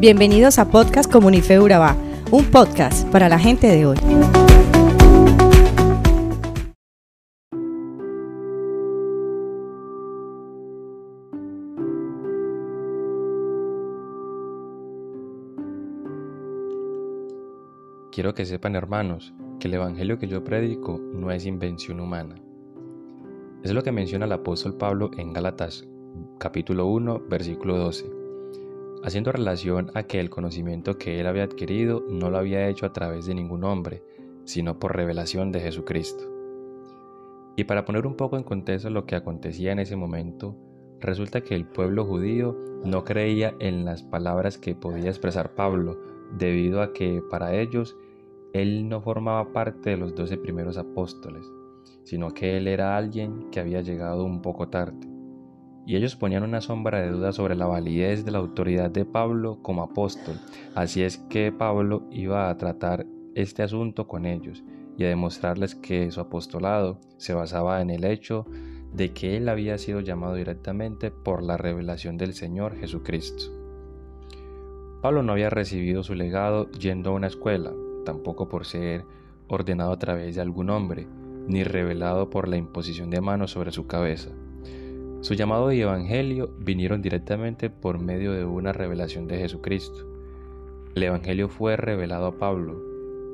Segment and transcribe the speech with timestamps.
[0.00, 1.94] Bienvenidos a Podcast Comunife Urabá,
[2.30, 3.98] un podcast para la gente de hoy.
[18.10, 22.36] Quiero que sepan, hermanos, que el Evangelio que yo predico no es invención humana.
[23.62, 25.86] Es lo que menciona el apóstol Pablo en Gálatas
[26.38, 28.19] capítulo 1, versículo 12,
[29.02, 32.92] haciendo relación a que el conocimiento que él había adquirido no lo había hecho a
[32.92, 34.02] través de ningún hombre,
[34.44, 36.24] sino por revelación de Jesucristo.
[37.56, 40.56] Y para poner un poco en contexto lo que acontecía en ese momento,
[41.00, 45.98] resulta que el pueblo judío no creía en las palabras que podía expresar Pablo,
[46.36, 47.96] debido a que para ellos
[48.52, 51.46] él no formaba parte de los doce primeros apóstoles,
[52.04, 55.19] sino que él era alguien que había llegado un poco tarde.
[55.90, 59.58] Y ellos ponían una sombra de duda sobre la validez de la autoridad de Pablo
[59.60, 60.36] como apóstol.
[60.76, 64.62] Así es que Pablo iba a tratar este asunto con ellos
[64.96, 68.46] y a demostrarles que su apostolado se basaba en el hecho
[68.92, 73.52] de que él había sido llamado directamente por la revelación del Señor Jesucristo.
[75.02, 77.72] Pablo no había recibido su legado yendo a una escuela,
[78.04, 79.06] tampoco por ser
[79.48, 81.08] ordenado a través de algún hombre,
[81.48, 84.30] ni revelado por la imposición de manos sobre su cabeza.
[85.20, 90.06] Su llamado y evangelio vinieron directamente por medio de una revelación de Jesucristo.
[90.94, 92.80] El evangelio fue revelado a Pablo,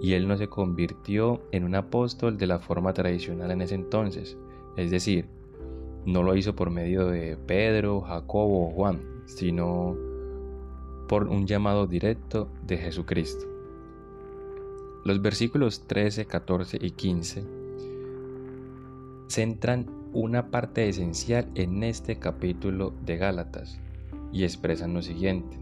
[0.00, 4.38] y él no se convirtió en un apóstol de la forma tradicional en ese entonces,
[4.76, 5.26] es decir,
[6.06, 9.94] no lo hizo por medio de Pedro, Jacobo o Juan, sino
[11.06, 13.46] por un llamado directo de Jesucristo.
[15.04, 17.44] Los versículos 13, 14 y 15
[19.28, 23.80] centran una parte esencial en este capítulo de Gálatas
[24.32, 25.58] y expresan lo siguiente.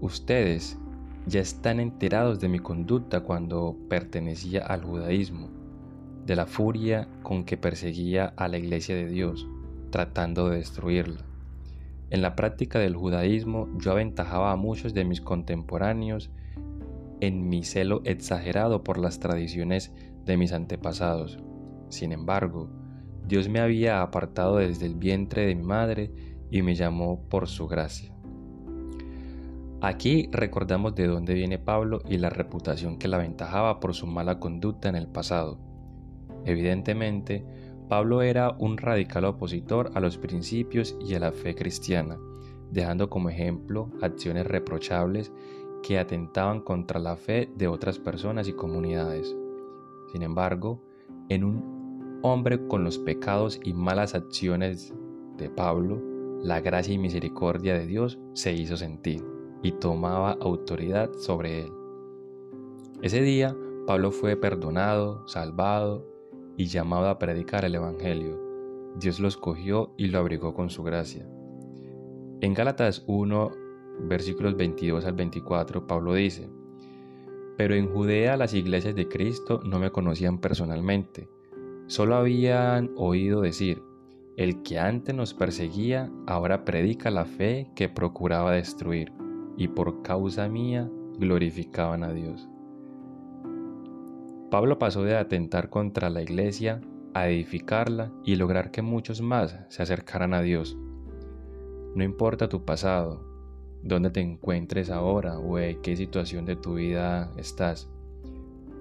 [0.00, 0.78] Ustedes
[1.26, 5.48] ya están enterados de mi conducta cuando pertenecía al judaísmo,
[6.24, 9.48] de la furia con que perseguía a la iglesia de Dios,
[9.90, 11.22] tratando de destruirla.
[12.10, 16.30] En la práctica del judaísmo yo aventajaba a muchos de mis contemporáneos
[17.20, 19.92] en mi celo exagerado por las tradiciones
[20.24, 21.40] de mis antepasados.
[21.88, 22.70] Sin embargo,
[23.26, 26.12] Dios me había apartado desde el vientre de mi madre
[26.50, 28.12] y me llamó por su gracia.
[29.80, 34.38] Aquí recordamos de dónde viene Pablo y la reputación que la aventajaba por su mala
[34.38, 35.58] conducta en el pasado.
[36.44, 37.44] Evidentemente,
[37.88, 42.18] Pablo era un radical opositor a los principios y a la fe cristiana,
[42.70, 45.32] dejando como ejemplo acciones reprochables
[45.82, 49.36] que atentaban contra la fe de otras personas y comunidades.
[50.10, 50.82] Sin embargo,
[51.28, 51.75] en un
[52.22, 54.94] hombre con los pecados y malas acciones
[55.36, 56.02] de Pablo,
[56.42, 59.24] la gracia y misericordia de Dios se hizo sentir
[59.62, 61.72] y tomaba autoridad sobre él.
[63.02, 63.56] Ese día,
[63.86, 66.06] Pablo fue perdonado, salvado
[66.56, 68.40] y llamado a predicar el Evangelio.
[68.98, 71.28] Dios lo escogió y lo abrigó con su gracia.
[72.40, 73.52] En Gálatas 1,
[74.00, 76.50] versículos 22 al 24, Pablo dice,
[77.56, 81.28] Pero en Judea las iglesias de Cristo no me conocían personalmente,
[81.86, 83.82] solo habían oído decir,
[84.36, 89.12] el que antes nos perseguía ahora predica la fe que procuraba destruir,
[89.56, 92.48] y por causa mía glorificaban a Dios.
[94.50, 96.80] Pablo pasó de atentar contra la iglesia
[97.14, 100.76] a edificarla y lograr que muchos más se acercaran a Dios.
[101.94, 103.24] No importa tu pasado,
[103.82, 107.88] dónde te encuentres ahora o en qué situación de tu vida estás,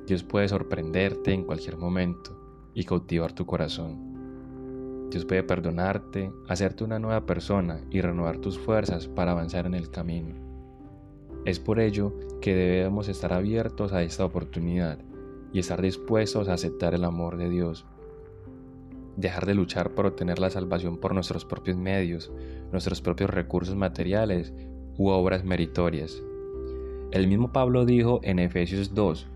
[0.05, 2.44] Dios puede sorprenderte en cualquier momento
[2.75, 5.09] y cautivar tu corazón.
[5.09, 9.89] Dios puede perdonarte, hacerte una nueva persona y renovar tus fuerzas para avanzar en el
[9.89, 10.35] camino.
[11.45, 14.99] Es por ello que debemos estar abiertos a esta oportunidad
[15.53, 17.85] y estar dispuestos a aceptar el amor de Dios.
[19.15, 22.31] Dejar de luchar por obtener la salvación por nuestros propios medios,
[22.73, 24.53] nuestros propios recursos materiales
[24.97, 26.21] u obras meritorias.
[27.11, 29.27] El mismo Pablo dijo en Efesios 2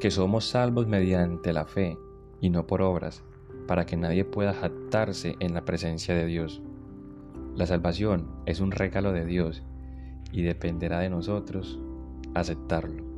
[0.00, 1.96] que somos salvos mediante la fe
[2.40, 3.22] y no por obras,
[3.66, 6.62] para que nadie pueda jactarse en la presencia de Dios.
[7.54, 9.64] La salvación es un regalo de Dios
[10.32, 11.78] y dependerá de nosotros
[12.34, 13.08] aceptarlo.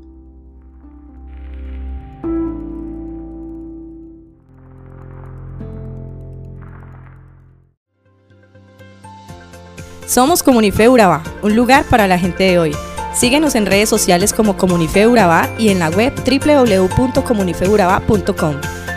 [10.06, 12.72] Somos Comunife Urabá, un lugar para la gente de hoy.
[13.14, 18.79] Síguenos en redes sociales como Comunife Urabá y en la web www.comunifeurabá.com.